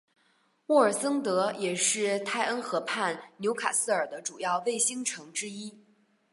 [0.65, 5.77] 沃尔森德也是泰恩河畔纽卡斯尔的主要卫星城之一。